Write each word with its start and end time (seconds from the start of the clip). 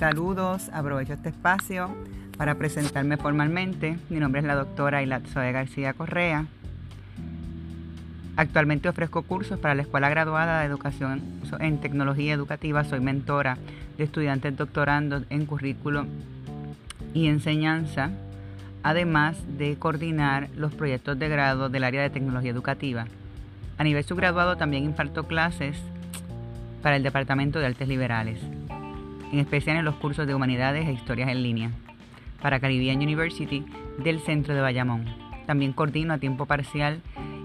Saludos, 0.00 0.70
aprovecho 0.72 1.12
este 1.12 1.28
espacio 1.28 1.94
para 2.38 2.54
presentarme 2.54 3.18
formalmente. 3.18 3.98
Mi 4.08 4.18
nombre 4.18 4.40
es 4.40 4.46
la 4.46 4.54
doctora 4.54 5.02
Zoe 5.26 5.52
García 5.52 5.92
Correa. 5.92 6.46
Actualmente 8.34 8.88
ofrezco 8.88 9.20
cursos 9.24 9.58
para 9.58 9.74
la 9.74 9.82
Escuela 9.82 10.08
Graduada 10.08 10.60
de 10.60 10.66
Educación 10.68 11.20
en 11.58 11.82
Tecnología 11.82 12.32
Educativa. 12.32 12.82
Soy 12.84 13.00
mentora 13.00 13.58
de 13.98 14.04
estudiantes 14.04 14.56
doctorandos 14.56 15.24
en 15.28 15.44
currículo 15.44 16.06
y 17.12 17.26
enseñanza, 17.26 18.08
además 18.82 19.36
de 19.58 19.76
coordinar 19.76 20.48
los 20.56 20.72
proyectos 20.72 21.18
de 21.18 21.28
grado 21.28 21.68
del 21.68 21.84
área 21.84 22.00
de 22.00 22.08
tecnología 22.08 22.52
educativa. 22.52 23.04
A 23.76 23.84
nivel 23.84 24.04
subgraduado 24.04 24.56
también 24.56 24.84
imparto 24.84 25.24
clases 25.26 25.76
para 26.82 26.96
el 26.96 27.02
Departamento 27.02 27.58
de 27.58 27.66
Artes 27.66 27.86
Liberales, 27.86 28.40
en 29.32 29.38
especial 29.38 29.76
en 29.76 29.84
los 29.84 29.96
cursos 29.96 30.26
de 30.26 30.34
Humanidades 30.34 30.86
e 30.88 30.92
Historias 30.92 31.28
en 31.28 31.42
línea, 31.42 31.70
para 32.42 32.60
Caribbean 32.60 32.98
University 32.98 33.64
del 33.98 34.20
Centro 34.20 34.54
de 34.54 34.60
Bayamón. 34.60 35.04
También 35.46 35.72
coordino 35.72 36.14
a 36.14 36.18
tiempo 36.18 36.46
parcial 36.46 37.00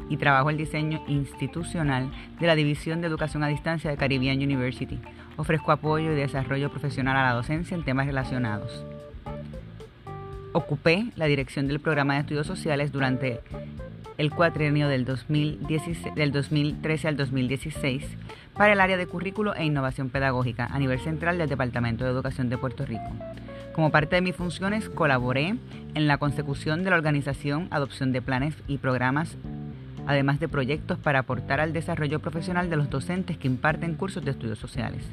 y 0.09 0.17
trabajo 0.17 0.49
el 0.49 0.57
diseño 0.57 1.03
institucional 1.07 2.11
de 2.39 2.47
la 2.47 2.55
División 2.55 3.01
de 3.01 3.07
Educación 3.07 3.43
a 3.43 3.47
Distancia 3.47 3.89
de 3.89 3.97
Caribbean 3.97 4.37
University. 4.37 4.99
Ofrezco 5.37 5.71
apoyo 5.71 6.11
y 6.11 6.15
desarrollo 6.15 6.69
profesional 6.69 7.17
a 7.17 7.23
la 7.23 7.33
docencia 7.33 7.75
en 7.75 7.83
temas 7.83 8.05
relacionados. 8.05 8.85
Ocupé 10.53 11.07
la 11.15 11.25
dirección 11.25 11.67
del 11.67 11.81
programa 11.81 12.13
de 12.13 12.21
estudios 12.21 12.47
sociales 12.47 12.91
durante 12.91 13.41
el 14.17 14.31
cuatrienio 14.31 14.87
del, 14.87 15.05
2016, 15.05 16.15
del 16.15 16.31
2013 16.31 17.07
al 17.07 17.17
2016 17.17 18.05
para 18.53 18.73
el 18.73 18.79
área 18.79 18.97
de 18.97 19.07
currículo 19.07 19.53
e 19.55 19.65
innovación 19.65 20.09
pedagógica 20.09 20.65
a 20.65 20.79
nivel 20.79 20.99
central 20.99 21.37
del 21.37 21.49
Departamento 21.49 22.05
de 22.05 22.11
Educación 22.11 22.49
de 22.49 22.57
Puerto 22.57 22.85
Rico. 22.85 23.09
Como 23.73 23.91
parte 23.91 24.15
de 24.15 24.21
mis 24.21 24.35
funciones, 24.35 24.87
colaboré 24.87 25.57
en 25.93 26.07
la 26.07 26.17
consecución 26.17 26.83
de 26.83 26.89
la 26.91 26.95
organización, 26.95 27.67
adopción 27.71 28.13
de 28.13 28.21
planes 28.21 28.55
y 28.67 28.77
programas, 28.77 29.35
además 30.07 30.39
de 30.39 30.47
proyectos 30.47 30.97
para 30.97 31.19
aportar 31.19 31.59
al 31.59 31.73
desarrollo 31.73 32.19
profesional 32.19 32.69
de 32.69 32.77
los 32.77 32.89
docentes 32.89 33.37
que 33.37 33.47
imparten 33.47 33.95
cursos 33.95 34.23
de 34.23 34.31
estudios 34.31 34.59
sociales. 34.59 35.03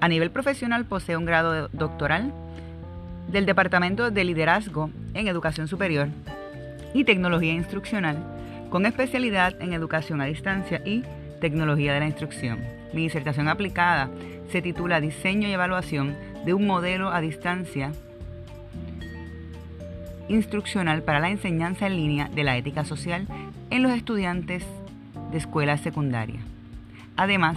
A 0.00 0.08
nivel 0.08 0.30
profesional 0.30 0.86
posee 0.86 1.16
un 1.16 1.26
grado 1.26 1.68
doctoral 1.68 2.32
del 3.30 3.44
Departamento 3.44 4.10
de 4.10 4.24
Liderazgo 4.24 4.90
en 5.12 5.28
Educación 5.28 5.68
Superior 5.68 6.08
y 6.94 7.04
Tecnología 7.04 7.52
Instruccional, 7.52 8.16
con 8.70 8.86
especialidad 8.86 9.60
en 9.60 9.74
Educación 9.74 10.22
a 10.22 10.24
Distancia 10.24 10.80
y 10.86 11.02
Tecnología 11.40 11.92
de 11.92 12.00
la 12.00 12.06
Instrucción. 12.06 12.60
Mi 12.94 13.02
disertación 13.02 13.48
aplicada 13.48 14.08
se 14.50 14.62
titula 14.62 15.00
Diseño 15.00 15.48
y 15.48 15.52
Evaluación 15.52 16.16
de 16.46 16.54
un 16.54 16.66
modelo 16.66 17.10
a 17.10 17.20
distancia 17.20 17.92
instruccional 20.28 21.02
para 21.02 21.20
la 21.20 21.30
enseñanza 21.30 21.86
en 21.86 21.96
línea 21.96 22.28
de 22.28 22.44
la 22.44 22.56
ética 22.56 22.84
social 22.84 23.26
en 23.70 23.82
los 23.82 23.92
estudiantes 23.92 24.64
de 25.30 25.38
escuela 25.38 25.76
secundaria. 25.76 26.40
Además, 27.16 27.56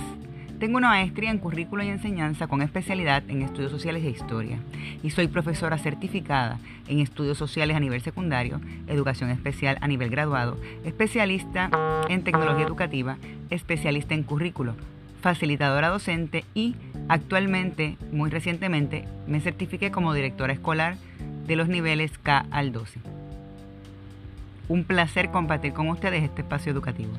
tengo 0.60 0.78
una 0.78 0.90
maestría 0.90 1.30
en 1.30 1.38
currículo 1.38 1.84
y 1.84 1.90
enseñanza 1.90 2.48
con 2.48 2.62
especialidad 2.62 3.24
en 3.30 3.42
estudios 3.44 3.72
sociales 3.72 4.04
e 4.04 4.10
historia 4.10 4.58
y 5.04 5.12
soy 5.12 5.28
profesora 5.28 5.78
certificada 5.78 6.60
en 6.88 7.00
estudios 7.00 7.38
sociales 7.38 7.76
a 7.76 7.80
nivel 7.80 8.02
secundario, 8.02 8.60
educación 8.88 9.30
especial 9.30 9.78
a 9.82 9.88
nivel 9.88 10.10
graduado, 10.10 10.58
especialista 10.84 11.70
en 12.10 12.24
tecnología 12.24 12.66
educativa, 12.66 13.18
especialista 13.50 14.16
en 14.16 14.24
currículo, 14.24 14.74
facilitadora 15.22 15.90
docente 15.90 16.44
y 16.56 16.76
actualmente, 17.08 17.98
muy 18.12 18.30
recientemente, 18.30 19.06
me 19.28 19.42
certifiqué 19.42 19.92
como 19.92 20.14
directora 20.14 20.54
escolar 20.54 20.98
de 21.46 21.56
los 21.56 21.68
niveles 21.68 22.18
K 22.18 22.46
al 22.50 22.72
12. 22.72 23.00
Un 24.70 24.84
placer 24.84 25.30
compartir 25.30 25.74
con 25.74 25.88
ustedes 25.90 26.24
este 26.24 26.42
espacio 26.42 26.72
educativo. 26.72 27.14